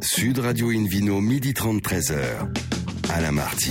[0.00, 2.67] Sud Radio Invino, midi 30, 13h.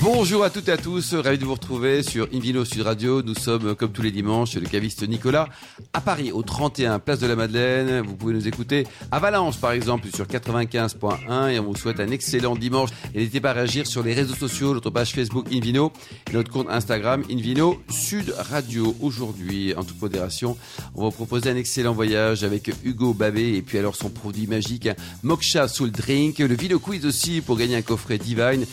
[0.02, 3.22] Bonjour à toutes et à tous, ravi de vous retrouver sur Invino Sud Radio.
[3.22, 5.48] Nous sommes comme tous les dimanches le caviste Nicolas
[5.94, 8.02] à Paris au 31 Place de la Madeleine.
[8.02, 12.10] Vous pouvez nous écouter à Valence par exemple sur 95.1 et on vous souhaite un
[12.10, 12.90] excellent dimanche.
[13.14, 15.92] N'hésitez pas à réagir sur les réseaux sociaux, notre page Facebook Invino
[16.30, 18.96] et notre compte Instagram Invino Sud Radio.
[19.02, 20.58] Aujourd'hui, en toute modération,
[20.96, 24.48] on va vous proposer un excellent voyage avec Hugo Babé et puis alors son produit
[24.48, 24.90] magique
[25.22, 28.66] Moksha Soul Drink, le Vino Quiz aussi pour gagner un coffret Divine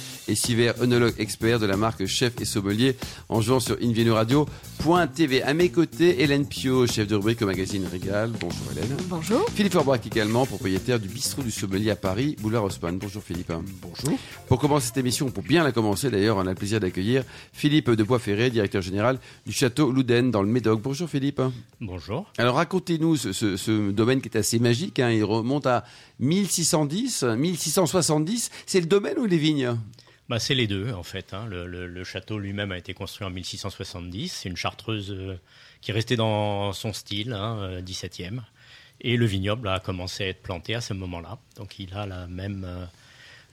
[0.55, 2.95] Hiver, œnologue expert de la marque Chef et Sommelier,
[3.29, 5.43] en jouant sur invinoradio.tv.
[5.43, 8.31] À mes côtés, Hélène Pio, chef de rubrique au magazine Régal.
[8.39, 8.97] Bonjour Hélène.
[9.09, 9.45] Bonjour.
[9.53, 12.99] Philippe Orbrac également, propriétaire du bistrot du Sommelier à Paris, boulevard Haussmann.
[12.99, 13.53] Bonjour Philippe.
[13.83, 14.17] Bonjour.
[14.47, 17.91] Pour commencer cette émission, pour bien la commencer d'ailleurs, on a le plaisir d'accueillir Philippe
[17.91, 20.81] de Boisferré, directeur général du château Louden dans le Médoc.
[20.81, 21.43] Bonjour Philippe.
[21.81, 22.31] Bonjour.
[22.39, 25.01] Alors racontez-nous ce, domaine qui est assez magique.
[25.01, 25.11] Hein.
[25.11, 25.83] Il remonte à
[26.21, 28.53] 1610, 1670.
[28.67, 29.77] C'est le domaine ou les vignes?
[30.29, 31.35] Bah, C'est les deux, en fait.
[31.35, 31.47] Hein.
[31.49, 34.29] Le, château lui-même a été construit en 1670.
[34.29, 35.39] C'est une chartreuse euh,
[35.81, 38.39] qui restait dans son style, hein, 17e.
[38.39, 38.41] Euh,
[39.01, 41.39] Et le vignoble a commencé à être planté à ce moment-là.
[41.57, 42.85] Donc il a la même, euh,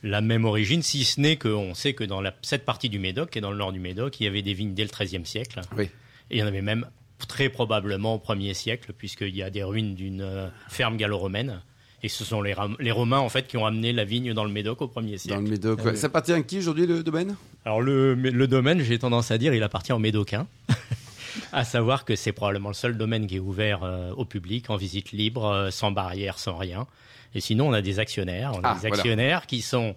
[0.04, 3.36] la même origine, si ce n'est qu'on sait que dans la, cette partie du Médoc
[3.38, 5.62] et dans le nord du Médoc, il y avait des vignes dès le XIIIe siècle.
[5.78, 5.90] Oui.
[6.30, 6.88] Et il y en avait même
[7.28, 11.62] très probablement au 1er siècle, puisqu'il y a des ruines d'une ferme gallo-romaine
[12.04, 14.52] et ce sont les, les, Romains, en fait, qui ont amené la vigne dans le
[14.52, 15.38] Médoc au 1er siècle.
[15.38, 17.36] Dans le Médoc, ah Ça appartient à qui aujourd'hui, le domaine?
[17.64, 20.48] Alors, le, le domaine, j'ai tendance à dire, il appartient aux Médocains.
[21.52, 24.78] à savoir que c'est probablement le seul domaine qui est ouvert euh, au public, en
[24.78, 26.88] visite libre, euh, sans barrière, sans rien.
[27.36, 28.52] Et sinon, on a des actionnaires.
[28.56, 29.96] On a ah, des actionnaires qui sont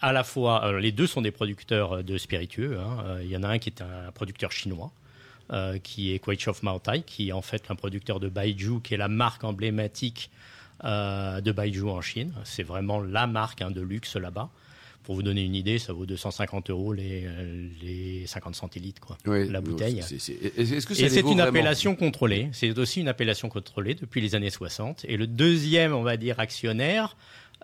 [0.00, 0.80] à la fois...
[0.80, 2.78] les deux sont des producteurs euh, de spiritueux.
[2.78, 3.18] Hein.
[3.22, 4.90] Il y en a un qui est un producteur chinois.
[5.82, 9.08] qui est Kwaichof Maotai, qui est en fait un producteur de Baiju, qui est la
[9.08, 10.42] marque emblématique euh,
[10.82, 12.32] de Baiju en Chine.
[12.44, 14.50] C'est vraiment la marque hein, de luxe là-bas.
[15.04, 17.26] Pour vous donner une idée, ça vaut 250 euros les,
[17.82, 19.98] les 50 centilitres, quoi, la bouteille.
[19.98, 22.50] Est-ce que Et c'est une appellation contrôlée.
[22.52, 25.04] C'est aussi une appellation contrôlée depuis les années 60.
[25.08, 27.16] Et le deuxième, on va dire, actionnaire,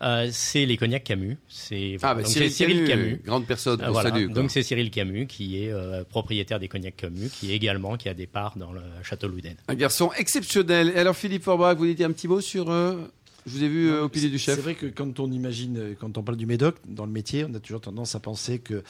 [0.03, 1.37] euh, c'est les cognacs Camus.
[1.49, 3.81] C'est ah, bah, Cyril, Camus, grande personne.
[3.83, 7.97] Euh, donc c'est Cyril Camus qui est euh, propriétaire des cognacs Camus, qui est également
[7.97, 9.57] qui a des parts dans le château Louden.
[9.67, 10.93] Un garçon exceptionnel.
[10.95, 13.93] Et alors Philippe Forbach, vous voulez dire un petit mot sur je vous ai vu
[13.93, 14.57] au pilier du chef.
[14.57, 17.55] C'est vrai que quand on imagine, quand on parle du Médoc dans le métier, on
[17.55, 18.83] a toujours tendance à penser que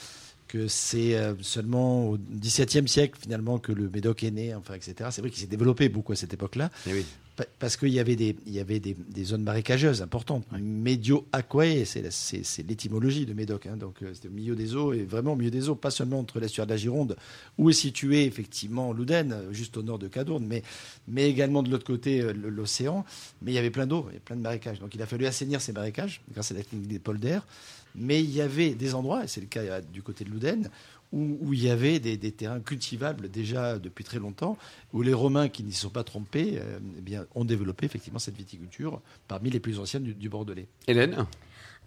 [0.47, 5.09] que c'est seulement au XVIIe siècle finalement que le Médoc est né, enfin etc.
[5.11, 6.71] C'est vrai qu'il s'est développé beaucoup à cette époque-là.
[6.87, 7.03] Eh
[7.59, 10.45] parce qu'il y avait des, il y avait des, zones marécageuses importantes.
[10.51, 13.67] Médio aquae, c'est l'étymologie de Médoc.
[13.67, 13.77] Hein.
[13.77, 16.19] donc euh, c'était au milieu des eaux et vraiment au milieu des eaux, pas seulement
[16.19, 17.15] entre l'estuaire de la Gironde,
[17.57, 20.63] où est situé effectivement Louden, juste au nord de Cadourne, mais,
[21.07, 23.05] mais également de l'autre côté euh, l'océan.
[23.41, 24.79] Mais il y avait plein d'eau, il y avait plein de marécages.
[24.79, 27.45] Donc il a fallu assainir ces marécages grâce à la technique des polders.
[27.95, 30.69] Mais il y avait des endroits, et c'est le cas euh, du côté de Louden,
[31.11, 34.57] où, il y avait des, terrains cultivables déjà depuis très longtemps,
[34.93, 38.37] où les Romains, qui n'y sont pas trompés, euh, eh bien, ont développé effectivement cette
[38.37, 40.67] viticulture parmi les plus anciennes du Bordelais.
[40.87, 41.25] Hélène?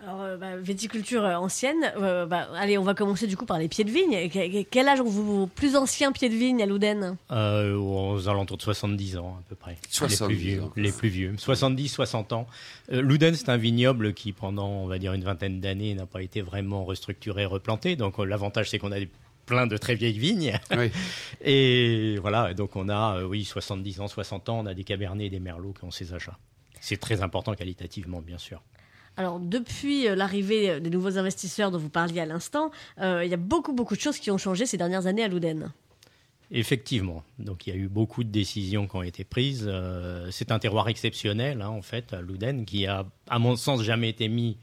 [0.02, 1.92] Alors, euh, bah, viticulture euh, ancienne.
[1.96, 4.28] Euh, bah, allez, on va commencer du coup par les pieds de vigne.
[4.70, 9.18] Quel âge ont vos plus anciens pieds de vigne à Louden Aux alentours de 70
[9.18, 9.76] ans à peu près.
[10.00, 10.62] les plus vieux.
[10.76, 11.34] Les plus vieux.
[11.38, 12.46] 70, 60 ans.
[12.88, 16.40] Louden, c'est un vignoble qui, pendant, on va dire, une vingtaine d'années, n'a pas été
[16.40, 17.94] vraiment restructuré, replanté.
[17.94, 18.98] Donc l'avantage, c'est qu'on a
[19.46, 20.58] plein de très vieilles vignes.
[20.76, 20.90] Oui.
[21.44, 25.30] et voilà, donc on a, oui, 70 ans, 60 ans, on a des cabernets et
[25.30, 26.38] des merlots qui ont ces achats.
[26.80, 28.60] C'est très important qualitativement, bien sûr.
[29.16, 33.30] Alors, depuis euh, l'arrivée euh, des nouveaux investisseurs dont vous parliez à l'instant, euh, il
[33.30, 35.70] y a beaucoup, beaucoup de choses qui ont changé ces dernières années à Louden.
[36.50, 37.22] Effectivement.
[37.38, 39.70] Donc, il y a eu beaucoup de décisions qui ont été prises.
[40.30, 44.10] c'est un terroir exceptionnel, hein, en fait, à Louden, qui a, à mon sens, jamais
[44.10, 44.58] été mis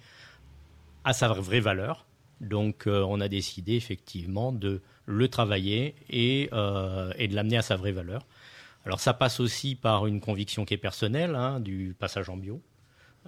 [1.04, 2.06] à sa vraie valeur.
[2.42, 8.28] Donc, on a décidé effectivement de le travailler et, de l'amener à sa vraie valeur.
[8.86, 12.62] Alors, ça passe aussi par une conviction qui est personnelle, hein, du passage en bio.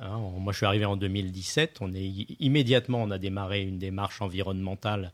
[0.01, 1.77] Hein, moi, je suis arrivé en 2017.
[1.81, 2.05] On est
[2.39, 5.11] immédiatement, on a démarré une démarche environnementale.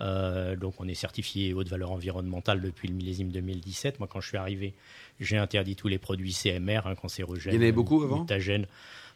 [0.00, 3.98] Euh, donc, on est certifié haute valeur environnementale depuis le millésime 2017.
[3.98, 4.74] Moi, quand je suis arrivé,
[5.20, 8.20] j'ai interdit tous les produits CMR, hein, cancérogènes, il y en avait beaucoup avant?
[8.20, 8.66] mutagènes,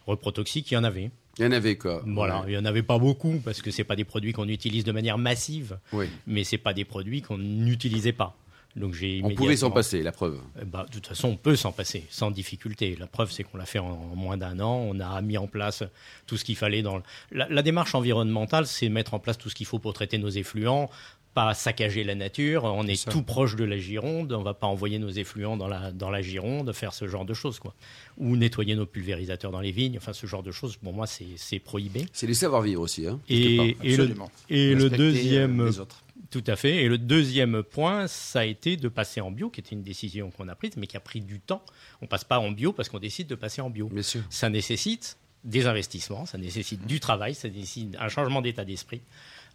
[0.07, 0.71] reprotoxiques.
[0.71, 1.11] Il y en avait.
[1.39, 2.03] Il y en avait quoi?
[2.07, 4.85] Voilà, il y en avait pas beaucoup parce que c'est pas des produits qu'on utilise
[4.85, 6.07] de manière massive, oui.
[6.27, 8.37] mais c'est pas des produits qu'on n'utilisait pas.
[8.77, 10.39] Donc j'ai on pouvait s'en passer, la preuve.
[10.61, 12.95] Eh ben, de toute façon, on peut s'en passer sans difficulté.
[13.01, 14.87] La preuve, c'est qu'on l'a fait en, moins d'un an.
[14.89, 15.83] On a mis en place
[16.27, 17.01] tout ce qu'il fallait dans
[17.33, 20.91] la, démarche environnementale, c'est mettre en place tout ce qu'il faut pour traiter nos effluents
[21.33, 22.65] pas saccager la nature.
[22.65, 24.33] On est tout proche de la Gironde.
[24.33, 27.35] On va pas envoyer nos effluents dans la, dans la Gironde, faire ce genre de
[27.35, 27.75] choses, quoi.
[28.17, 29.99] Ou nettoyer nos pulvérisateurs dans les vignes.
[29.99, 32.07] Enfin, ce genre de choses, pour moi, c'est prohibé.
[32.15, 33.07] C'est du savoir-vivre aussi.
[33.07, 34.15] Hein, et, et, le,
[34.49, 35.67] et le deuxième.
[35.67, 36.06] Les autres.
[36.31, 36.85] Tout à fait.
[36.85, 40.31] Et le deuxième point, ça a été de passer en bio, qui était une décision
[40.31, 41.63] qu'on a prise, mais qui a pris du temps.
[42.03, 43.89] On passe pas en bio parce qu'on décide de passer en bio.
[43.89, 44.23] Bien sûr.
[44.31, 49.01] Ça nécessite des investissements, ça nécessite du travail, ça nécessite un changement d'état d'esprit.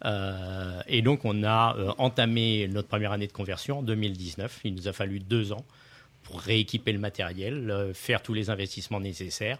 [0.06, 4.62] Euh, et donc, on a euh, entamé notre première année de conversion en 2019.
[4.64, 5.66] Il nous a fallu deux ans
[6.24, 9.58] pour rééquiper le matériel, euh, faire tous les investissements nécessaires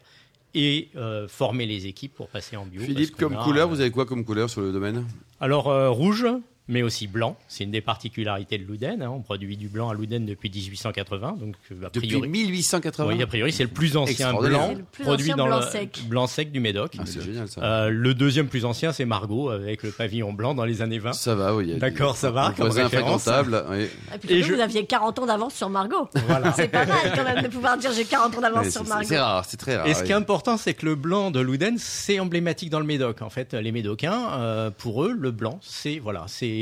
[0.54, 0.90] et
[1.30, 2.82] former les équipes pour passer en bio.
[2.82, 5.08] Philippe, comme couleur, vous avez quoi comme couleur sur le domaine?
[5.40, 6.26] Alors, rouge,
[6.72, 7.36] mais aussi blanc.
[7.48, 9.02] C'est une des particularités de Louden.
[9.02, 9.10] Hein.
[9.10, 11.36] On produit du blanc à Louden depuis 1880.
[11.40, 14.74] Donc, a priori, depuis 1880 Oui, a priori, c'est le plus ancien blanc
[15.04, 16.02] produit dans blanc le sec.
[16.08, 16.94] blanc sec du Médoc.
[16.98, 17.62] Ah, c'est génial ça.
[17.62, 21.14] Euh, le deuxième plus ancien, c'est Margot, avec le pavillon blanc dans les années 20.
[21.14, 21.76] Ça va, oui.
[21.78, 22.54] D'accord, ça va.
[22.56, 23.28] Comme référence.
[23.70, 23.88] Oui.
[24.16, 24.54] Et puis, Et je...
[24.54, 26.10] vous aviez 40 ans d'avance sur Margot.
[26.28, 26.54] Voilà.
[26.54, 29.06] c'est pas mal quand même de pouvoir dire j'ai 40 ans d'avance sur Margot.
[29.08, 29.88] C'est rare, c'est très rare.
[29.88, 32.86] Et ce qui est important, c'est que le blanc de Louden, c'est emblématique dans le
[32.86, 33.22] Médoc.
[33.22, 36.61] En fait, les Médocains, euh, pour eux, le blanc, c'est voilà, c'est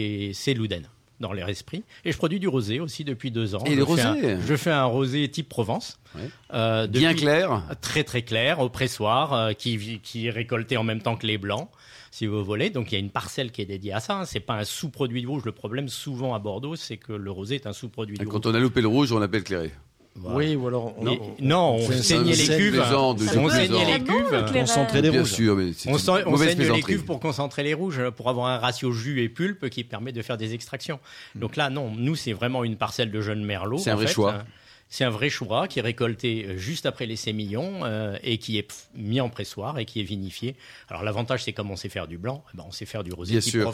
[0.56, 0.88] Louden
[1.20, 1.84] dans leur esprit.
[2.06, 3.64] Et je produis du rosé aussi depuis deux ans.
[3.66, 4.04] Et le rosé
[4.46, 6.00] Je fais un rosé type Provence.
[6.54, 11.02] Euh, Bien clair Très très clair, au pressoir, euh, qui, qui est récolté en même
[11.02, 11.70] temps que les blancs,
[12.12, 12.70] si vous voulez.
[12.70, 14.20] Donc il y a une parcelle qui est dédiée à ça.
[14.20, 14.26] Hein.
[14.26, 15.44] C'est pas un sous-produit de rouge.
[15.46, 18.32] Le problème souvent à Bordeaux, c'est que le rosé est un sous-produit de rouge.
[18.32, 19.72] Quand on a loupé le rouge, on appelle clairé.
[20.24, 21.06] Oui, ou alors on,
[21.40, 22.84] non, on saignait les cuves.
[22.92, 24.46] on saignait les cuves.
[24.54, 25.32] Concentrer les rouges.
[25.32, 28.92] Sûr, mais on, on saigne les cuves pour concentrer les rouges, pour avoir un ratio
[28.92, 31.00] jus et pulpe qui permet de faire des extractions.
[31.36, 33.78] Donc là, non, nous c'est vraiment une parcelle de jeunes merlots.
[33.78, 34.44] C'est un vrai choix.
[34.92, 38.58] C'est un vrai choura qui est récolté euh, juste après les sémillons euh, et qui
[38.58, 40.56] est mis en pressoir et qui est vinifié.
[40.90, 43.14] Alors l'avantage, c'est comme on sait faire du blanc, eh ben, on sait faire du
[43.14, 43.34] rosé.
[43.34, 43.72] Bien sûr.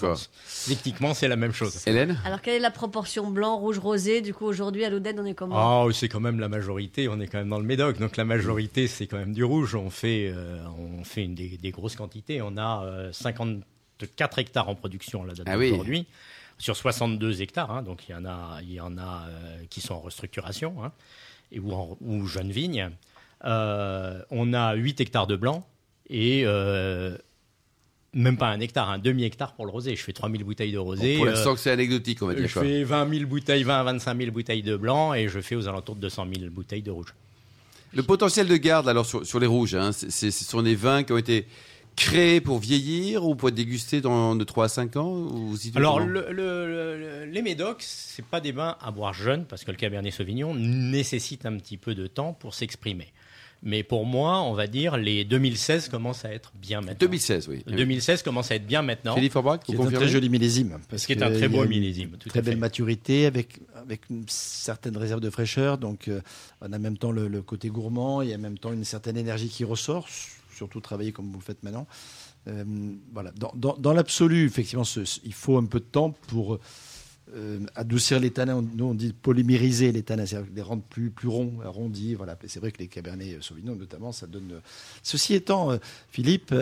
[0.67, 1.87] Techniquement, c'est la même chose.
[1.87, 5.25] Hélène Alors quelle est la proportion blanc, rouge, rosé Du coup, aujourd'hui à l'Oden, on
[5.25, 5.85] est comment?
[5.85, 7.07] Oh, C'est quand même la majorité.
[7.07, 9.73] On est quand même dans le Médoc, donc la majorité, c'est quand même du rouge.
[9.75, 12.41] On fait, euh, on fait une des, des, grosses quantités.
[12.41, 16.07] On a 54 hectares en production là ah aujourd'hui
[16.57, 17.71] sur 62 hectares.
[17.71, 20.83] Hein, donc il y en a, il y en a euh, qui sont en restructuration
[20.83, 20.91] hein,
[21.51, 22.89] et, ou, en, ou jeunes vignes.
[23.43, 25.67] Euh, on a 8 hectares de blanc
[26.09, 27.17] et euh,
[28.13, 29.95] même pas un hectare, un demi-hectare pour le rosé.
[29.95, 31.17] Je fais 3000 bouteilles de rosé.
[31.17, 32.47] Pour l'instant, que c'est anecdotique, on va dire.
[32.47, 35.55] Je fais 20 000 bouteilles, 20 à 25 000 bouteilles de blanc et je fais
[35.55, 37.13] aux alentours de 200 000 bouteilles de rouge.
[37.93, 41.13] Le potentiel de garde, alors, sur, sur les rouges, hein, ce sont des vins qui
[41.13, 41.47] ont été
[41.95, 45.99] créé pour vieillir ou pour être dégusté dans de 3 à 5 ans ou Alors,
[45.99, 50.13] le, le, les médocs, c'est pas des vins à boire jeune parce que le Cabernet
[50.13, 53.07] Sauvignon nécessite un petit peu de temps pour s'exprimer.
[53.63, 56.97] Mais pour moi, on va dire, les 2016 commencent à être bien maintenant.
[56.99, 57.63] 2016, oui.
[57.65, 59.15] 2016 commence à être bien maintenant.
[59.15, 60.79] Philippe Forbach, qui est un très joli millésime.
[60.87, 62.11] Parce qui est un très beau millésime.
[62.19, 65.79] Tout très belle maturité avec, avec une certaine réserve de fraîcheur.
[65.79, 66.21] Donc, euh,
[66.61, 69.17] on a en même temps le, le, côté gourmand et en même temps une certaine
[69.17, 70.07] énergie qui ressort
[70.55, 71.87] surtout travailler comme vous le faites maintenant.
[72.47, 72.63] Euh,
[73.13, 73.31] voilà.
[73.55, 74.85] Dans, l'absolu, effectivement,
[75.23, 76.59] il faut un peu de temps pour
[77.33, 78.61] euh, adoucir les tanins.
[78.61, 82.13] Nous, on dit polymériser les tanins, c'est-à-dire les rendre plus, plus ronds, arrondis.
[82.13, 82.37] Voilà.
[82.47, 84.61] C'est vrai que les cabernets sauvignons, notamment, ça donne.
[85.01, 85.77] Ceci étant, euh,
[86.09, 86.53] Philippe,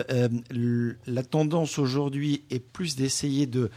[1.06, 3.70] la tendance aujourd'hui est plus d'essayer de,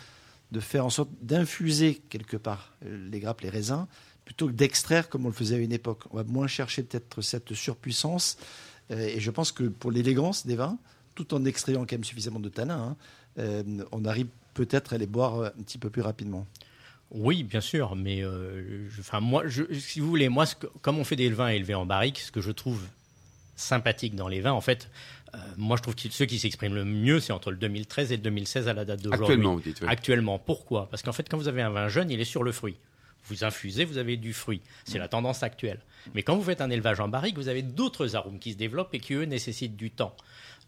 [0.51, 3.87] de faire en sorte d'infuser quelque part les grappes, les raisins,
[4.23, 6.03] plutôt que d'extraire comme on le faisait à une époque.
[6.11, 8.37] On va moins chercher peut-être cette surpuissance
[8.89, 10.77] et je pense que pour l'élégance des vins,
[11.15, 12.95] tout en extrayant quand même suffisamment de tanin, hein,
[13.39, 16.47] euh, on arrive peut-être à les boire un petit peu plus rapidement.
[17.11, 20.45] Oui, bien sûr, mais euh, enfin moi, si vous voulez, moi,
[20.81, 22.81] comme on fait des vins élevés en barrique, ce que je trouve
[23.55, 24.89] sympathique dans les vins, en fait,
[25.55, 28.23] moi je trouve que ceux qui s'expriment le mieux, c'est entre le 2013 et le
[28.23, 29.25] 2016 à la date d'aujourd'hui.
[29.25, 29.83] Actuellement, vous dites.
[29.87, 30.89] Actuellement, pourquoi?
[30.89, 32.75] Parce qu'en fait, quand vous avez un vin jeune, il est sur le fruit.
[33.27, 34.61] Vous infusez, vous avez du fruit.
[34.85, 35.79] C'est la tendance actuelle.
[36.13, 38.93] Mais quand vous faites un élevage en barrique, vous avez d'autres arômes qui se développent
[38.93, 40.15] et qui, eux, nécessitent du temps.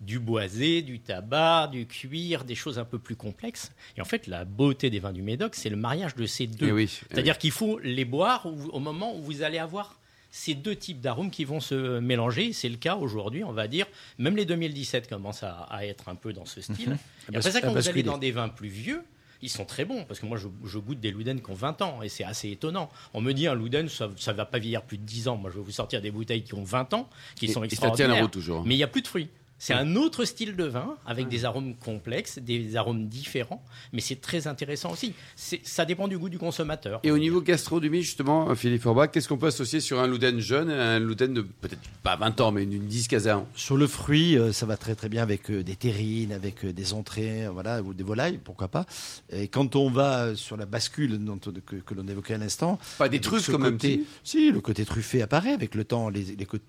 [0.01, 3.71] Du boisé, du tabac, du cuir, des choses un peu plus complexes.
[3.97, 6.79] Et en fait, la beauté des vins du Médoc, c'est le mariage de ces deux.
[6.79, 9.99] Eh eh C'est-à-dire qu'il faut les boire au moment où vous allez avoir
[10.31, 12.53] ces deux types d'arômes qui vont se mélanger.
[12.53, 13.87] C'est le cas aujourd'hui, on va dire.
[14.17, 16.89] Même les 2017 commencent à, être un peu dans ce style.
[16.89, 16.97] Mhm.
[17.33, 19.03] Et après ça, quand vous allez dans des vins plus vieux,
[19.41, 20.03] ils sont très bons.
[20.05, 22.89] Parce que moi, je, goûte des Louden qui ont 20 ans et c'est assez étonnant.
[23.13, 25.37] On me dit un Louden, ça ne va pas vieillir plus de 10 ans.
[25.37, 28.07] Moi, je vais vous sortir des bouteilles qui ont 20 ans, qui sont extraordinaires.
[28.07, 28.63] Ça tient la route toujours.
[28.65, 29.29] Mais il n'y a plus de fruits.
[29.59, 33.61] C'est un autre style de vin avec des arômes complexes, des arômes différents,
[33.93, 35.13] mais c'est très intéressant aussi.
[35.35, 37.01] Ça dépend du goût du consommateur.
[37.03, 40.69] Et au niveau gastronomie, justement, Philippe Forbach, qu'est-ce qu'on peut associer sur un Louden jeune,
[40.71, 44.53] un Louden de peut-être pas 20 ans, mais d'une 10-15 ans Sur le fruit, euh,
[44.53, 47.81] ça va très très bien avec euh, des terrines, avec euh, des entrées, euh, voilà,
[47.81, 48.85] ou des volailles, pourquoi pas.
[49.31, 52.79] Et quand on va euh, sur la bascule dont, que, que l'on évoquait à l'instant,
[52.97, 54.51] Pas des quand même, côté- si.
[54.51, 56.25] le côté truffé apparaît avec le temps, les,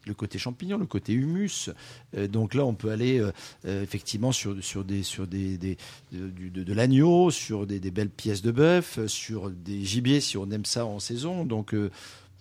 [0.06, 1.70] le côté champignon, le côté humus.
[2.16, 3.32] Euh, donc là, on peut aller euh,
[3.66, 9.08] euh, effectivement sur, des sur des, de, l'agneau, sur des, belles pièces de bœuf, euh,
[9.08, 11.46] sur des gibiers si on aime ça en saison.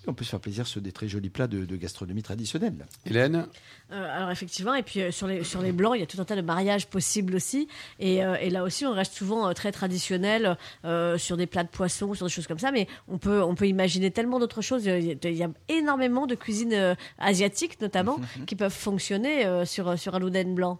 [0.07, 2.85] On peut se faire plaisir sur des très jolis plats de, de gastronomie traditionnelle.
[3.05, 3.47] Hélène
[3.91, 6.21] Euh, alors effectivement, et puis euh, sur les sur les blancs, il y a tout
[6.21, 7.67] un tas de mariages possibles aussi.
[7.99, 11.63] Et, euh, et là aussi, on reste souvent euh, très traditionnel euh, sur des plats
[11.63, 12.71] de poisson, sur des choses comme ça.
[12.71, 14.85] Mais on peut on peut imaginer tellement d'autres choses.
[14.85, 19.45] Il y, a, il y a énormément de cuisines euh, asiatiques notamment qui peuvent fonctionner
[19.45, 20.79] euh, sur sur un louden blanc.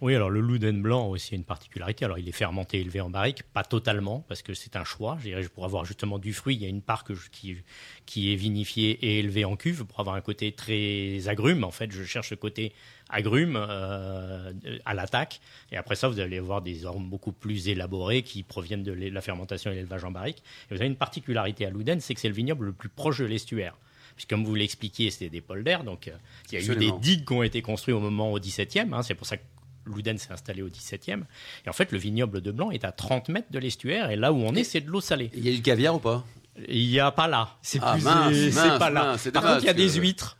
[0.00, 2.04] Oui, alors le Louden blanc a aussi une particularité.
[2.04, 5.16] Alors il est fermenté, élevé en barrique, pas totalement, parce que c'est un choix.
[5.20, 7.56] Je dirais, pour avoir justement du fruit, il y a une part que je- qui,
[8.04, 11.64] qui est vinifiée et élevée en cuve pour avoir un côté très agrume.
[11.64, 12.72] En fait, je cherche ce côté
[13.08, 14.52] agrume euh,
[14.84, 15.40] à l'attaque.
[15.72, 19.20] Et après ça, vous allez avoir des arômes beaucoup plus élaborés qui proviennent de la
[19.22, 20.42] fermentation et l'élevage en barrique.
[20.70, 23.18] Et vous avez une particularité à Louden, c'est que c'est le vignoble le plus proche
[23.20, 23.76] de l'estuaire.
[24.16, 26.12] Puisque comme vous l'expliquiez, c'était des polders, donc euh,
[26.48, 26.96] il y a Absolument.
[26.96, 28.92] eu des digues qui ont été construites au moment au 17e.
[28.92, 29.42] hein, c'est pour ça que
[29.86, 31.22] Louden s'est installé au 17e.
[31.66, 34.10] Et en fait, le vignoble de Blanc est à 30 mètres de l'estuaire.
[34.10, 35.30] Et là où on est, c'est de l'eau salée.
[35.34, 36.24] Il y a du caviar ou pas?
[36.68, 37.50] Il n'y a pas là.
[37.62, 39.04] C'est Ah, plus, mince, c'est mince, pas là.
[39.04, 40.36] mince, c'est Par contre, il y a des que- huîtres.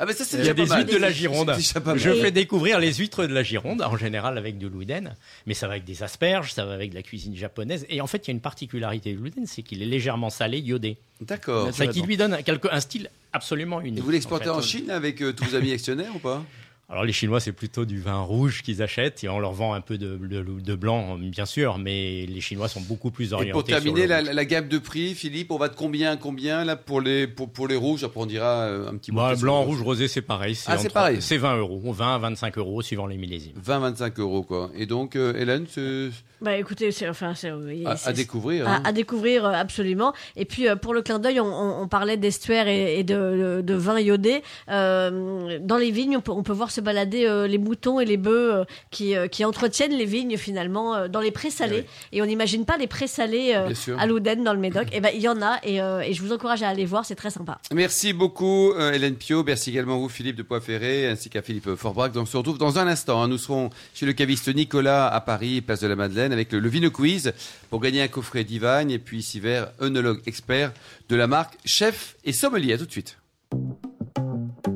[0.00, 0.78] Ah, mais ça, c'est Il y a des mal.
[0.82, 1.52] huîtres de la Gironde.
[1.96, 5.14] Je fais découvrir les huîtres de la Gironde, en général avec du Louden,
[5.44, 7.84] mais ça va avec des asperges, ça va avec de la cuisine japonaise.
[7.88, 10.60] Et en fait, il y a une particularité du Louden, c'est qu'il est légèrement salé,
[10.60, 10.98] iodé.
[11.20, 11.74] D'accord.
[11.74, 13.98] Ça qui lui donne un, quelque- un style absolument unique.
[13.98, 14.62] Et vous l'exportez en.
[14.62, 16.44] Chine avec euh, tous vos amis actionnaires ou pas?
[16.90, 19.82] Alors les Chinois, c'est plutôt du vin rouge qu'ils achètent et on leur vend un
[19.82, 23.52] peu de, de, de blanc, bien sûr, mais les Chinois sont beaucoup plus Et orientés.
[23.52, 26.64] pour terminer, sur le la, gamme de prix, Philippe, on va de combien à combien
[26.64, 28.04] là pour les pour, pour les rouges?
[28.04, 29.18] Après, on dira euh, un petit mot.
[29.20, 30.58] Bah, blanc, rouge, rosé, c'est pareil.
[30.66, 31.18] Ah, c'est pareil.
[31.20, 33.60] C'est 20 euros, 20 à 25 euros suivant les millésimes.
[33.62, 34.70] 20-25 euros quoi.
[34.74, 36.08] Et donc, euh, Hélène, c'est
[36.40, 38.68] Bah écoutez, c'est enfin c'est oui, à, c'est- à découvrir.
[38.68, 38.82] à, hein.
[38.84, 40.12] à découvrir euh, absolument.
[40.36, 43.62] Et puis euh, pour le clin d'œil, on, on- on parlait d'estuaire et, et de,
[43.74, 44.42] vin iodé.
[44.70, 48.04] Euh, dans les vignes, on peut, on peut voir se balader euh, les moutons et
[48.04, 51.84] les bœufs euh, qui, euh, qui entretiennent les vignes finalement euh, dans les prés salés.
[52.12, 54.88] Et on n'imagine pas les prés salés euh, à Louden dans le Médoc.
[54.92, 57.04] Et ben il y en a et, euh, et je vous encourage à aller voir,
[57.04, 57.58] c'est très sympa.
[57.74, 62.12] Merci beaucoup euh, Hélène Pio, merci également vous Philippe de Poiferré ainsi qu'à Philippe Forbrac.
[62.12, 63.22] Donc on se retrouve dans un instant.
[63.22, 63.28] hein.
[63.28, 66.90] Nous serons chez le caviste Nicolas à Paris, place de la Madeleine, avec le, le
[66.90, 67.32] Quiz
[67.70, 70.72] pour gagner un coffret Divine et puis ici vers œnologue expert
[71.08, 72.74] de la marque Chef et Sommelier.
[72.74, 73.18] À tout de suite.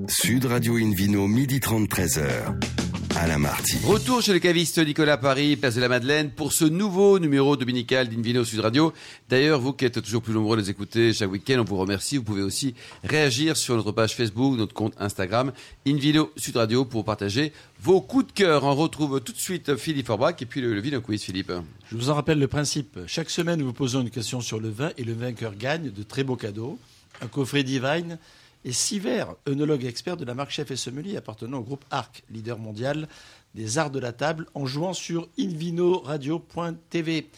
[0.09, 2.82] Sud Radio Invino, midi 30, 13h.
[3.16, 3.78] Alain Marty.
[3.85, 8.09] Retour chez le caviste Nicolas Paris, place de la Madeleine, pour ce nouveau numéro dominical
[8.09, 8.92] d'Invino Sud Radio.
[9.28, 12.16] D'ailleurs, vous qui êtes toujours plus nombreux à les écouter chaque week-end, on vous remercie.
[12.16, 15.52] Vous pouvez aussi réagir sur notre page Facebook, notre compte Instagram,
[15.87, 18.64] Invino Sud Radio, pour partager vos coups de cœur.
[18.64, 21.52] On retrouve tout de suite Philippe Forbach et puis le, le Vino Quiz, Philippe.
[21.90, 22.99] Je vous en rappelle le principe.
[23.07, 26.02] Chaque semaine, nous vous posons une question sur le vin et le vainqueur gagne de
[26.02, 26.78] très beaux cadeaux.
[27.21, 28.19] Un coffret Divine
[28.64, 32.23] et six verres, œnologue expert de la marque Chef et Sommelier appartenant au groupe ARC,
[32.31, 33.09] leader mondial
[33.54, 37.28] des arts de la table, en jouant sur invinoradio.tv.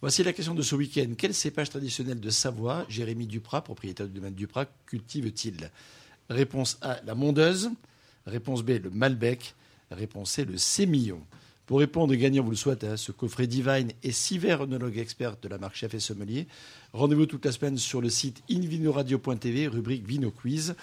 [0.00, 1.12] Voici la question de ce week-end.
[1.18, 5.70] Quel cépage traditionnel de Savoie, Jérémy Duprat, propriétaire du domaine Duprat, cultive-t-il?
[6.30, 7.70] Réponse A, la mondeuse.
[8.24, 9.54] Réponse B, le Malbec.
[9.90, 11.20] Réponse C, le sémillon.
[11.68, 15.36] Pour répondre, gagnant, vous le souhaitez, à ce coffret Divine et six verres œnologue expert
[15.42, 16.46] de la marque Chef et Sommelier.
[16.94, 20.74] Rendez-vous toute la semaine sur le site invinoradio.tv, rubrique Vino Quiz.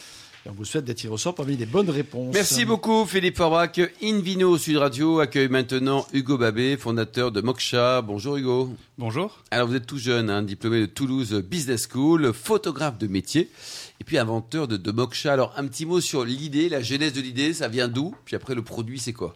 [0.46, 2.36] Et on vous souhaite d'être tiré au sort parmi les bonnes réponses.
[2.36, 3.80] Merci beaucoup Philippe Forbach.
[4.04, 8.04] Invino Sud Radio accueille maintenant Hugo Babé, fondateur de Moksha.
[8.04, 8.72] Bonjour Hugo.
[9.00, 9.42] Bonjour.
[9.50, 13.50] Alors vous êtes tout jeune, hein, diplômé de Toulouse Business School, photographe de métier
[14.00, 15.34] et puis inventeur de, de Moksha.
[15.34, 18.13] Alors un petit mot sur l'idée, la genèse de l'idée, ça vient d'où?
[18.25, 19.36] Puis après le produit c'est quoi?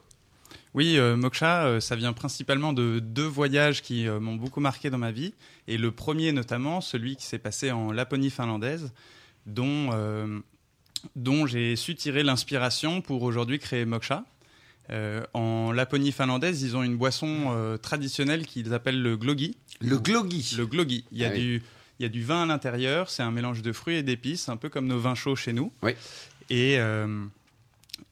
[0.76, 4.90] Oui, euh, Moksha, euh, ça vient principalement de deux voyages qui euh, m'ont beaucoup marqué
[4.90, 5.34] dans ma vie.
[5.68, 8.92] Et le premier notamment, celui qui s'est passé en Laponie finlandaise,
[9.46, 9.90] dont,
[11.16, 14.26] dont j'ai su tirer l'inspiration pour aujourd'hui créer Moksha.
[15.34, 19.58] En Laponie finlandaise, ils ont une boisson traditionnelle qu'ils appellent le glogi.
[19.82, 20.56] Le glogi.
[20.58, 21.06] Le glogi.
[21.12, 21.40] Il y a Ah oui.
[21.40, 21.64] du
[22.00, 24.56] il y a du vin à l'intérieur, c'est un mélange de fruits et d'épices, un
[24.56, 25.74] peu comme nos vins chauds chez nous.
[25.84, 25.92] Oui.
[26.50, 26.78] Et,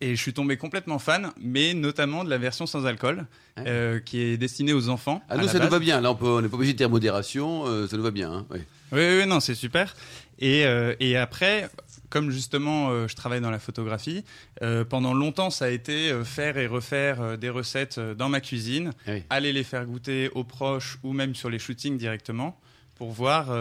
[0.02, 3.26] et je suis tombé complètement fan, mais notamment de la version sans alcool,
[3.60, 5.22] euh, qui est destinée aux enfants.
[5.30, 7.88] Ah nous ça nous va bien, là on n'est pas obligé de dire modération, euh,
[7.88, 8.32] ça nous va bien.
[8.32, 8.60] hein, oui.
[8.94, 9.96] Oui, oui, non, c'est super.
[10.40, 11.68] Et, euh, et après,
[12.10, 14.24] comme justement euh, je travaille dans la photographie,
[14.62, 18.92] euh, pendant longtemps ça a été euh, faire et refaire des recettes dans ma cuisine,
[19.08, 19.24] Ah oui.
[19.30, 22.58] aller les faire goûter aux proches ou même sur les shootings directement
[22.96, 23.52] pour voir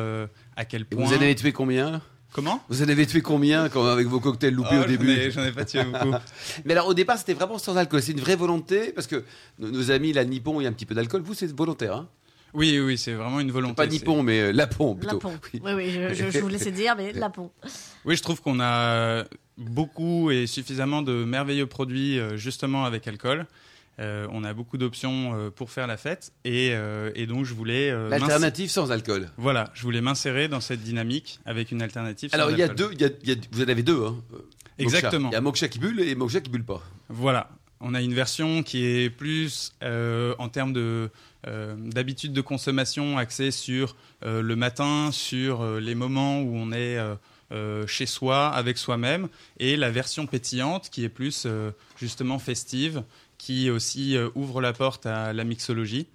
[0.56, 1.04] à quel Et point.
[1.04, 2.00] vous en avez tué combien
[2.36, 5.30] Comment Vous en avez tué combien quand, avec vos cocktails loupés Oh, au j'en début
[5.30, 6.14] J'en ai pas tué beaucoup.
[6.66, 9.24] Mais alors au départ c'était vraiment sans alcool, c'est une vraie volonté parce que
[9.58, 11.94] nos, nos amis la Nippon il y a un petit peu d'alcool, vous c'est volontaire
[11.96, 12.08] hein
[12.52, 13.74] Oui, oui, c'est vraiment une volonté.
[13.76, 15.14] Pas Nippon mais euh, Lapon plutôt.
[15.14, 15.32] Lapon.
[15.54, 15.60] Oui.
[15.64, 17.50] Oui, oui, je, je- je vous laissais dire, mais Lapon.
[18.04, 19.24] Oui, je trouve qu'on a
[19.56, 23.46] beaucoup et suffisamment de merveilleux produits euh, justement avec alcool.
[23.98, 27.54] Euh, on a beaucoup d'options euh, pour faire la fête et, euh, et donc je
[27.54, 29.30] voulais L'alternative sans alcool.
[29.38, 32.30] Voilà, je voulais m'insérer dans cette dynamique avec une alternative.
[32.30, 32.76] sans Alors il y a alcool.
[32.76, 34.16] deux, il y a- il y a- vous en avez deux hein.
[34.78, 35.30] Exactement.
[35.30, 36.82] Il y a Moksha qui bulle et Moksha qui bulle pas.
[37.08, 37.48] Voilà,
[37.80, 41.10] on a une version qui est plus en termes de
[41.78, 46.98] d'habitude de consommation axée sur le matin, sur les moments où on est
[47.52, 49.28] euh, chez soi, avec soi-même,
[49.60, 53.04] et la version pétillante qui est plus euh, justement festive,
[53.38, 56.06] qui aussi euh, ouvre la porte à la mixologie.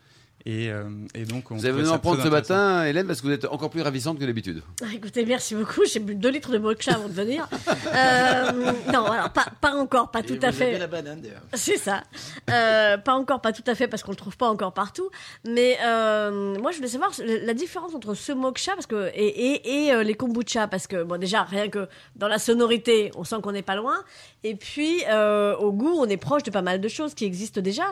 [0.45, 0.83] Et, euh,
[1.15, 3.45] et donc on Vous avez venu en prendre ce matin Hélène parce que vous êtes
[3.45, 4.63] encore plus ravissante que d'habitude.
[4.81, 5.81] Ah, Écoutez, merci beaucoup.
[5.85, 7.47] J'ai bu 2 litres de mocha avant de venir.
[7.93, 8.51] Euh,
[8.93, 10.79] non, alors pas, pas encore, pas tout Et à vous avez fait.
[10.79, 11.41] la banane d'ailleurs.
[11.53, 12.03] C'est ça.
[12.49, 15.09] Euh, pas encore, pas tout à fait, parce qu'on le trouve pas encore partout.
[15.47, 19.85] Mais euh, moi, je voulais savoir la différence entre ce moksha parce que, et, et,
[19.87, 23.35] et, euh, les kombucha, parce que, bon, déjà, rien que dans la sonorité, on sent
[23.43, 23.97] qu'on n'est pas loin.
[24.43, 27.61] Et puis, euh, au goût, on est proche de pas mal de choses qui existent
[27.61, 27.83] déjà.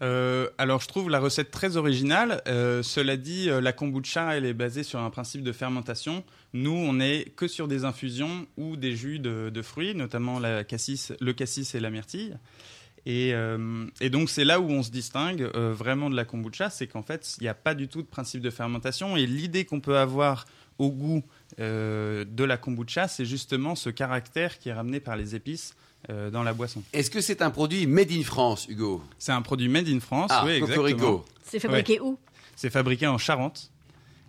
[0.00, 2.42] Euh, alors, je trouve la recette très originale.
[2.46, 6.24] Euh, cela dit, euh, la kombucha, elle est basée sur un principe de fermentation.
[6.52, 11.74] Nous, on est que sur des infusions ou des jus de, fruits, notamment le cassis
[11.74, 12.36] et la myrtille.
[13.06, 13.32] Et,
[14.10, 17.44] donc, c'est là où on se distingue vraiment de la kombucha, c'est qu'en fait, il
[17.44, 19.16] n'y a pas du tout de principe de fermentation.
[19.16, 20.46] Et l'idée qu'on peut avoir
[20.78, 21.24] au goût
[21.58, 25.74] de la kombucha, c'est justement ce caractère qui est ramené par les épices
[26.10, 26.82] euh, dans la boisson.
[26.92, 29.02] Est-ce que c'est un produit made in France, Hugo?
[29.18, 31.24] C'est un produit made in France, Ah, oui, exactement.
[31.44, 32.18] C'est fabriqué où?
[32.56, 33.70] C'est fabriqué en Charente.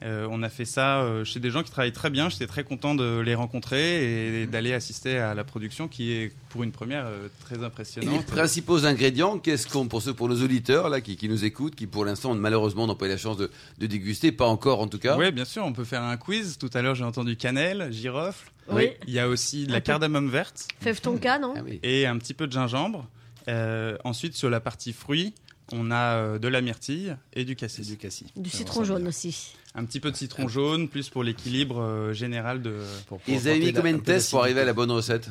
[0.01, 2.29] Euh, on a fait ça euh, chez des gens qui travaillent très bien.
[2.29, 6.63] J'étais très content de les rencontrer et d'aller assister à la production qui est, pour
[6.63, 8.25] une première, euh, très Et les impressionnante.
[8.25, 11.86] principaux ingrédients, qu'est-ce qu'on pour ceux pour nos auditeurs là qui, qui nous écoutent, qui
[11.86, 15.00] pour l'instant malheureusement n'ont pas eu la chance de, de déguster, pas encore en tout
[15.00, 15.18] cas?
[15.18, 16.58] Oui, bien sûr, on peut faire un quiz.
[16.58, 18.51] Tout à l'heure, j'ai entendu cannelle, girofle.
[18.72, 18.91] Oui.
[19.08, 21.56] Il y a aussi de la cardamome verte Fève tonka, non?
[21.58, 21.79] Ah oui.
[21.84, 23.08] et un petit peu de gingembre.
[23.48, 25.34] Euh, ensuite, sur la partie fruits,
[25.72, 27.88] on a euh, de la myrtille et du cassis.
[27.88, 28.28] du cassis.
[28.36, 29.10] Du citron jaune bien.
[29.10, 29.54] aussi.
[29.76, 33.60] Un petit peu de citron jaune, plus pour l'équilibre euh, général de, Pour vous avez
[33.60, 35.30] mis combien de tests pour arriver à la bonne recette?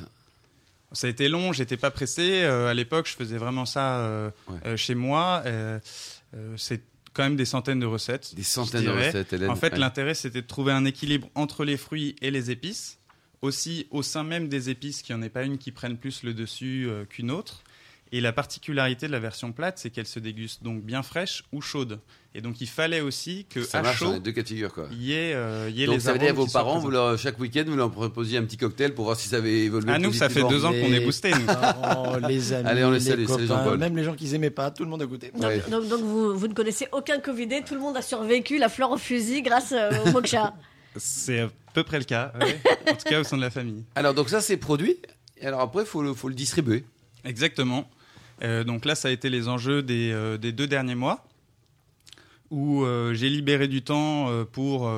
[0.93, 2.43] Ça a été long, j'étais pas pressé.
[2.43, 4.57] Euh, à l'époque, je faisais vraiment ça euh, Ouais.
[4.67, 5.43] euh, chez moi.
[5.45, 5.79] Euh,
[6.35, 8.35] euh, c'est quand même des centaines de recettes.
[8.37, 9.51] Des centaines de recettes, Hélène.
[9.51, 9.79] En fait, Ouais.
[9.79, 12.99] l'intérêt, c'était de trouver un équilibre entre les fruits et les épices.
[13.43, 16.23] Aussi, au sein même des épices, qu'il n'y en ait pas une qui prenne plus
[16.23, 17.63] le dessus euh, qu'une autre.
[18.11, 21.61] Et la particularité de la version plate, c'est qu'elle se déguste donc bien fraîche ou
[21.61, 22.01] chaude.
[22.35, 24.73] Et donc, il fallait aussi que ça à marche chaud, les deux cas de figure
[24.73, 24.87] quoi.
[24.93, 26.79] il y ait, euh, il y ait Donc les ça veut dire à vos parents,
[26.79, 27.09] vous présents.
[27.11, 29.93] leur, chaque week-end, vous leur proposiez un petit cocktail pour voir si ça avait évolué.
[29.95, 31.45] Ah, nous, ça fait deux ans qu'on est Les boosté, nous.
[31.47, 33.79] parents, les amis, Allez, on les les, salue, copains, Jean-Paul.
[33.79, 35.31] même les gens qui n'aimaient pas, tout le monde a goûté.
[35.35, 35.63] Donc, Ouais.
[35.71, 38.91] donc, donc vous, vous ne connaissez aucun Covidé, tout le monde a survécu la fleur
[38.91, 40.55] au fusil grâce euh, au moksha.
[40.97, 42.33] C'est à peu près le cas.
[42.41, 42.59] ouais.
[42.91, 43.85] en tout cas, au sein de la famille.
[43.95, 44.97] Alors donc ça c'est produit.
[45.41, 46.85] Et alors après faut le, faut le distribuer.
[47.25, 47.89] Exactement.
[48.43, 51.27] Euh, donc là, ça a été les enjeux des, euh, des deux derniers mois,
[52.51, 54.91] où euh, j'ai libéré du temps euh, pour,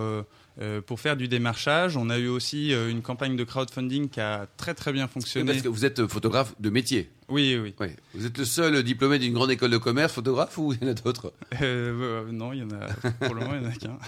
[0.86, 1.96] pour faire du démarchage.
[1.96, 5.52] On a eu aussi euh, une campagne de crowdfunding qui a très très bien fonctionné.
[5.52, 7.10] Parce que vous êtes photographe de métier.
[7.28, 7.74] Oui, oui.
[8.14, 10.90] Vous êtes le seul diplômé d'une grande école de commerce photographe ou il y en
[10.90, 11.32] a d'autres?
[11.62, 12.86] Euh, euh, non, il y en a
[13.24, 13.98] pour le moment, il y en a qu'un.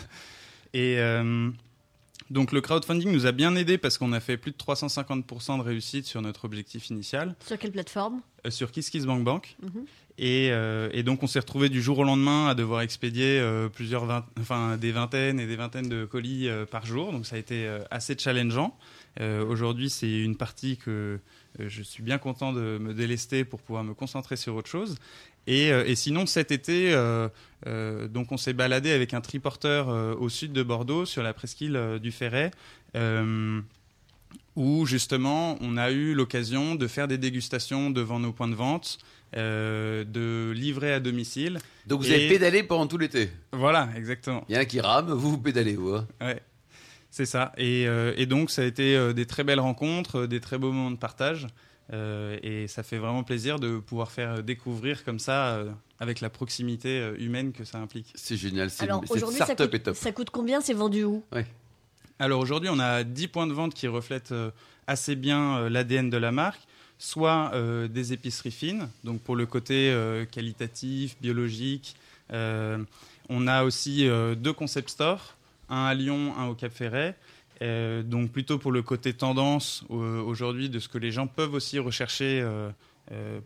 [0.74, 1.50] Et euh,
[2.30, 5.62] donc le crowdfunding nous a bien aidé parce qu'on a fait plus de 350% de
[5.62, 7.34] réussite sur notre objectif initial.
[7.46, 8.20] Sur quelle plateforme?
[8.50, 9.56] Sur KissKissBankBank.
[9.62, 9.84] Mhm.
[10.18, 13.68] Et, euh, et donc on s'est retrouvé du jour au lendemain à devoir expédier euh,
[13.70, 17.12] plusieurs vingt- enfin des vingtaines et des vingtaines de colis euh, par jour.
[17.12, 18.76] Donc ça a été euh, assez challengeant.
[19.20, 21.18] Euh, Aujourd'hui, c'est une partie que
[21.60, 24.96] euh, je suis bien content de me délester pour pouvoir me concentrer sur autre chose.
[25.46, 27.28] Et, euh, et sinon, cet été, euh,
[27.66, 31.32] euh, donc on s'est baladé avec un triporteur euh, au sud de Bordeaux sur la
[31.32, 32.50] presqu'île euh, du Ferret.
[34.56, 38.98] Où justement on a eu l'occasion de faire des dégustations devant nos points de vente,
[39.36, 41.58] euh, de livrer à domicile.
[41.86, 43.30] Donc vous Et- avez pédalé pendant tout l'été.
[43.52, 44.44] Voilà, exactement.
[44.48, 45.94] Il y en a qui rament, vous vous pédalez vous.
[45.94, 46.06] hein.
[46.20, 46.40] Ouais.
[47.10, 47.52] C'est ça.
[47.58, 50.72] Et, euh, et donc ça a été euh, des très belles rencontres, des très beaux
[50.72, 51.46] moments de partage.
[51.92, 56.30] Euh, et ça fait vraiment plaisir de pouvoir faire découvrir comme ça, euh, avec la
[56.30, 58.12] proximité euh, humaine que ça implique.
[58.14, 58.70] C'est génial.
[58.70, 61.22] C'est Alors aujourd'hui, ça start-up coûte, ça coûte combien C'est vendu où?
[62.18, 64.50] Alors aujourd'hui, on a 10 points de vente qui reflètent euh,
[64.86, 66.60] assez bien euh, l'ADN de la marque,
[66.98, 69.94] soit euh, des épiceries fines, donc pour le côté
[70.30, 71.96] qualitatif, biologique.
[73.28, 75.36] On a aussi deux concept stores,
[75.68, 77.16] un à Lyon, un au Cap Ferret.
[77.60, 82.44] Donc plutôt pour le côté tendance aujourd'hui de ce que les gens peuvent aussi rechercher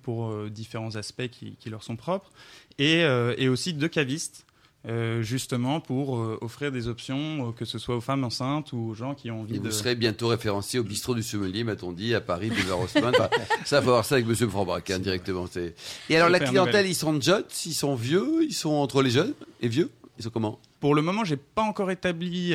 [0.03, 2.31] pour différents aspects qui, leur sont propres.
[2.79, 4.46] Et aussi deux cavistes,
[4.89, 8.91] euh, justement pour euh, offrir des options, euh, que ce soit aux femmes enceintes ou
[8.91, 9.65] aux gens qui ont envie Et de...
[9.65, 13.13] vous serez bientôt référencé au bistrot du sommelier, m'a-t-on dit, à Paris, boulevard Haussmann.
[13.19, 13.29] Enfin,
[13.65, 15.47] ça, faut voir ça avec Monsieur Franbrac, hein, directement.
[15.51, 15.75] c'est-
[16.09, 16.87] Et alors, la clientèle, nouvelle.
[16.89, 20.31] ils sont jeunes, ils sont vieux, ils sont entre les jeunes et vieux Ils sont
[20.31, 20.61] comment?
[20.81, 22.55] Pour le moment, j'ai pas encore établi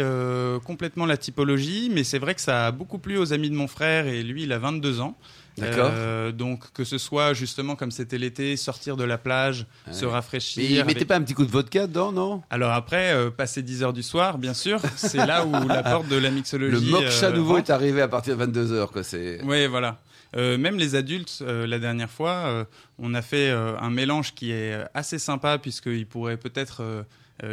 [0.66, 3.68] complètement la typologie, mais c'est vrai que ça a beaucoup plu aux amis de mon
[3.68, 5.18] frère et lui, il a 22 ans.
[5.58, 5.92] D'accord.
[5.94, 9.94] Euh, donc que ce soit justement comme c'était l'été, sortir de la plage, Ouais.
[9.94, 10.86] se Mais rafraîchir.
[10.86, 12.42] mettaient avec- pas un petit coup de vodka dedans, non?
[12.50, 16.08] Alors après, euh, passer 10 heures du soir, bien sûr, c'est là où la porte
[16.08, 16.90] de la Le mixologie.
[16.90, 17.70] moksha euh, nouveau rentre.
[17.70, 19.04] est arrivé à partir de 22h, quoi.
[19.04, 19.42] C'est...
[19.44, 20.00] Oui, voilà.
[20.38, 22.64] Euh, même les adultes, euh, la dernière fois, euh,
[22.98, 27.04] on a fait un mélange qui est assez sympa puisqu'il pourrait peut-être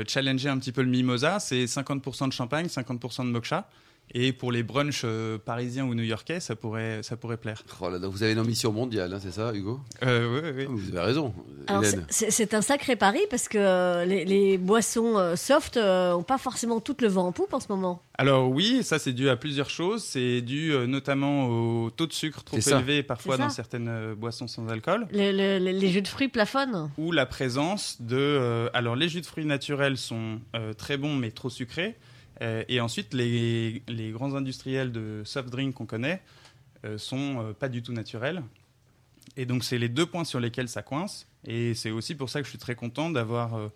[0.07, 1.41] challenger un petit peu le mimosa.
[1.41, 3.69] C'est 50% de champagne, 50% de moksha.
[4.15, 7.63] Et pour les brunchs euh, parisiens ou new-yorkais, ça pourrait, ça pourrait plaire.
[7.81, 9.81] Oh là là, vous avez une ambition mondiale, hein, c'est ça, Hugo?
[10.03, 10.65] Euh, oui, oui.
[10.67, 11.35] Ah, Vous avez raison,
[12.09, 16.81] c'est- un sacré pari parce que euh, les, les boissons euh, soft n'ont pas forcément
[16.81, 18.03] tout le vent en poupe en ce moment.
[18.17, 20.03] Alors oui, ça c'est dû à plusieurs choses.
[20.03, 24.49] C'est dû euh, notamment au taux de sucre trop élevé parfois dans certaines euh, boissons
[24.49, 25.07] sans alcool.
[25.13, 26.91] Le- le- le- les jus de fruits plafonnent.
[26.97, 28.17] ou la présence de...
[28.17, 31.97] euh, alors, les jus de fruits naturels sont euh, très bons, mais trop sucrés.
[32.43, 36.23] Euh, et ensuite, les, grands industriels de soft drink qu'on connaît
[36.85, 38.43] euh, sont euh, pas du tout naturels.
[39.37, 41.27] Et donc, c'est les deux points sur lesquels ça coince.
[41.45, 43.71] Et c'est aussi pour ça que je suis très content d'avoir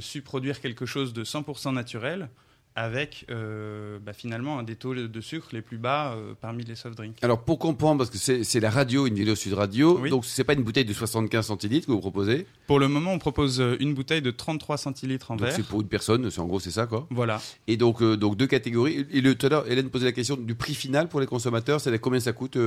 [0.00, 2.30] su produire quelque chose de 100% naturel
[2.76, 6.74] avec euh, bah, finalement un des taux de sucre les plus bas euh, parmi les
[6.74, 7.16] soft drinks.
[7.22, 10.10] Alors, pour comprendre, parce que c'est, c'est la radio, une vidéo Sud Radio, Oui.
[10.10, 13.18] donc c'est pas une bouteille de 75 centilitres que vous proposez, Pour le moment, on
[13.18, 15.56] propose euh, une bouteille de 33 centilitres en donc verre.
[15.56, 17.06] c'est pour une personne, c'est en gros c'est ça, quoi.
[17.10, 17.40] Voilà.
[17.66, 19.06] Et donc, euh, donc deux catégories.
[19.10, 21.80] Et le, tout à l'heure, Hélène posait la question du prix final pour les consommateurs,
[21.80, 22.58] c'est-à-dire combien ça coûte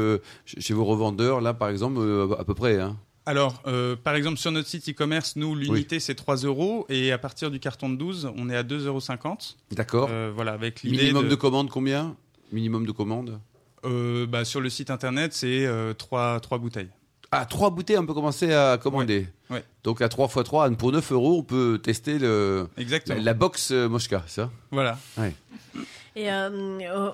[0.45, 2.00] chez vos revendeurs, là par exemple,
[2.38, 2.80] à peu près.
[2.80, 2.98] Hein.
[3.30, 6.88] Alors, euh, par exemple, sur notre site e-commerce, nous, l'unité, c'est 3 euros.
[6.89, 9.00] Et à partir du carton de 12, on est à 2,50 euros.
[9.70, 10.10] D'accord.
[10.12, 11.30] Euh, voilà, avec l'idée Minimum de...
[11.30, 11.36] de...
[11.36, 12.15] commande, combien?
[12.52, 13.39] Minimum de commande
[13.86, 16.89] Euh, bah, sur le site internet, c'est euh, 3, bouteilles.
[17.32, 19.28] Ah, trois bouteilles, on peut commencer à commander.
[19.52, 19.63] Ouais, ouais.
[19.84, 23.20] Donc à 3 x 3, pour 9 euros, on peut tester le, Exactement.
[23.20, 24.50] la, la box euh, Moshka, ça?
[24.72, 24.98] Voilà.
[26.15, 26.50] Et euh,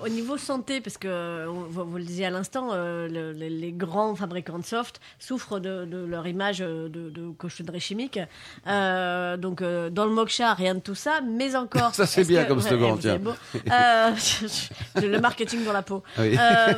[0.00, 3.32] au- au niveau santé, parce que euh, vous, vous le disiez à l'instant, euh, le-
[3.32, 7.80] le- les grands fabricants de soft souffrent de, de leur image euh, de, de cochonnerie
[7.80, 8.18] chimique.
[8.66, 11.94] Euh, donc euh, dans le moksha, rien de tout ça, mais encore.
[11.94, 13.18] Ça, c'est bien que- comme slogan, vous tiens.
[13.18, 13.32] beau.
[13.70, 14.10] Euh,
[15.02, 16.02] le marketing dans la peau.
[16.18, 16.36] Oui.
[16.38, 16.72] Euh,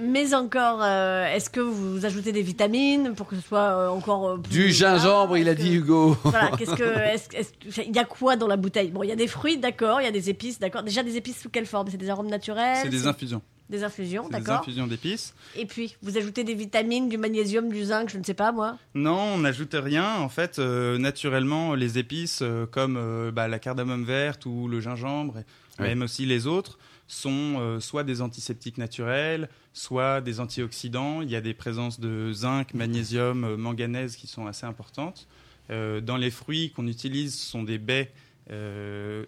[0.00, 4.50] mais encore, euh, est-ce que vous ajoutez des vitamines pour que ce soit encore plus-
[4.52, 6.16] Du gingembre, il a dit Hugo.
[6.24, 8.90] voilà, qu'est-ce que, il y a quoi dans la bouteille?
[8.90, 10.82] Bon, il y a des fruits, d'accord, il y a des épices, d'accord.
[10.82, 11.88] Déjà des épices sous quelle forme?
[11.88, 13.40] C'est des arômes naturels C'est des infusions.
[13.70, 14.62] des infusions, C'est des d'accord.
[14.62, 15.32] infusions d'épices.
[15.56, 18.78] Et puis, vous ajoutez des vitamines, du magnésium, du zinc, je ne sais pas moi?
[18.96, 20.16] Non, on n'ajoute rien.
[20.16, 24.80] En fait, euh, naturellement, les épices euh, comme euh, bah, la cardamome verte ou le
[24.80, 25.44] gingembre, et
[25.82, 25.88] Ouais.
[25.88, 31.20] même aussi les autres, sont euh, soit des antiseptiques naturels, soit des antioxydants.
[31.22, 35.28] Il y a des présences de zinc, magnésium, euh, manganèse qui sont assez importantes.
[35.70, 38.10] Euh, dans les fruits qu'on utilise, ce sont des baies
[38.50, 39.24] euh,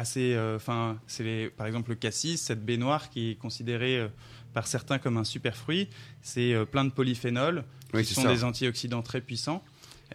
[0.00, 0.36] assez.
[0.56, 4.08] Enfin, c'est les- par exemple le cassis, cette baie noire qui est considérée euh,
[4.54, 5.88] par certains comme un super fruit.
[6.22, 8.28] C'est euh, plein de polyphénols Oui, qui sont ça.
[8.32, 9.62] des antioxydants très puissants.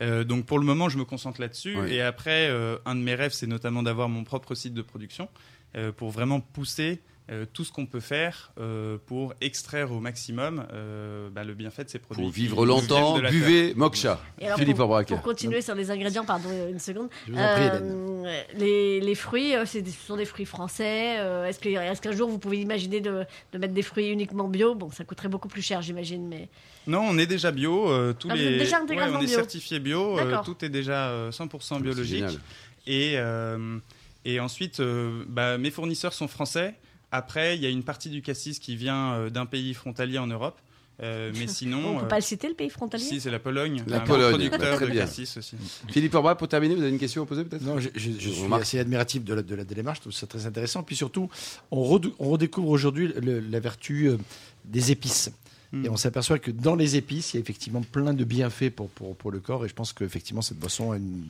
[0.01, 1.77] Euh, donc pour le moment, je me concentre là-dessus.
[1.87, 5.29] Et après, euh, un de mes rêves, c'est notamment d'avoir mon propre site de production
[5.77, 10.67] euh, pour vraiment pousser euh, tout ce qu'on peut faire euh, pour extraire au maximum
[10.71, 12.21] euh, bah, le bienfait de ces produits.
[12.23, 13.31] Pour vivre de la terre.
[13.31, 14.19] buvez Moksha.
[14.39, 17.09] Alors, Philippe pour, pour continuer sur les ingrédients, pardon, une seconde.
[17.27, 21.15] Je vous en prie, les, les fruits, ce sont des fruits français.
[21.47, 24.75] est-ce, que, est-ce qu'un jour vous pouvez imaginer de, de mettre des fruits uniquement bio?
[24.75, 26.47] Bon, ça coûterait beaucoup plus cher, j'imagine, mais
[26.85, 28.13] Non, on est déjà bio.
[28.13, 28.59] tous Ah, les...
[28.59, 29.35] déjà Ouais, on est bio.
[29.35, 30.19] certifié bio.
[30.43, 32.25] tout est déjà euh, 100% C'est biologique.
[32.85, 33.15] Et,
[34.25, 34.79] et ensuite,
[35.27, 36.75] bah, mes fournisseurs sont français.
[37.15, 40.27] Après, il y a une partie du cassis qui vient euh, d'un pays frontalier en
[40.27, 40.59] Europe.
[41.03, 43.03] Euh, mais sinon, on ne peut euh, pas le citer, le pays frontalier?
[43.03, 45.01] si c'est la Pologne, La Pologne, producteur très de bien.
[45.05, 45.55] cassis aussi.
[45.89, 47.63] Philippe Aubrac, pour terminer, vous avez une question à poser peut-être?
[47.63, 50.13] Non, je, je- je Je suis assez admiratif de la, de la démarche, je trouve
[50.13, 50.83] ça très intéressant.
[50.83, 51.29] Puis surtout,
[51.71, 54.11] on, redécouvre aujourd'hui la vertu
[54.63, 55.31] des épices.
[55.73, 58.89] Et on s'aperçoit que dans les épices, il y a effectivement plein de bienfaits pour,
[58.89, 59.65] pour, pour le corps.
[59.65, 61.25] Et je pense qu'effectivement, cette boisson a une-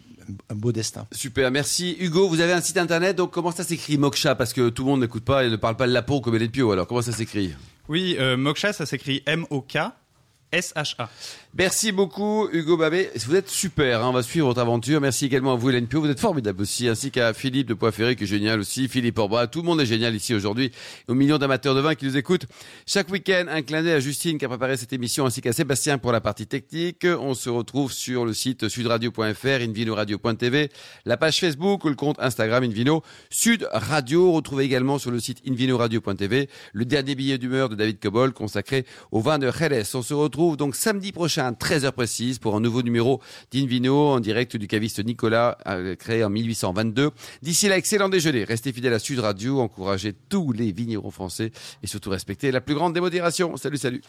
[0.50, 1.08] un beau destin.
[1.12, 1.96] Super, merci.
[2.00, 4.36] Hugo, vous avez un site internet, donc comment ça s'écrit Moksha?
[4.36, 6.36] Parce que tout le monde n'écoute pas et ne parle pas de la peau comme
[6.36, 7.54] Hélène Pio, alors comment ça s'écrit?
[7.90, 9.24] Oui, euh, Moksha, ça s'écrit
[10.52, 11.10] M-O-K-S-H-A.
[11.58, 15.00] Merci beaucoup Hugo Babé, vous êtes super, hein, on va suivre votre aventure.
[15.00, 18.18] Merci également à vous Hélène Pio, vous êtes formidable aussi, ainsi qu'à Philippe de Poiferré
[18.18, 20.72] qui est génial aussi, Philippe Orba, tout le monde est génial ici aujourd'hui,
[21.08, 22.46] aux millions d'amateurs de vin qui nous écoutent.
[22.86, 25.98] Chaque week-end, un clin d'œil à Justine qui a préparé cette émission, ainsi qu'à Sébastien
[25.98, 27.06] pour la partie technique.
[27.06, 30.70] On se retrouve sur le site sudradio.fr, invinoradio.tv,
[31.06, 34.34] la page Facebook ou le compte Instagram Invino Sud Radio.
[34.34, 39.22] Retrouvez également sur le site invinoradio.tv le dernier billet d'humeur de David Cobol consacré au
[39.22, 39.84] vin de Jerez.
[39.94, 43.22] On se retrouve donc samedi prochain, 13h précise, pour un nouveau numéro
[43.52, 47.12] d'Invino en direct du caviste Nicolas, euh, créé en 1822.
[47.42, 48.44] D'ici là, excellent déjeuner.
[48.44, 52.76] Restez fidèles à Sud Radio, encouragez tous les vignerons français et surtout respectez la plus
[52.76, 53.56] grande démodération.
[53.56, 54.02] Salut, salut.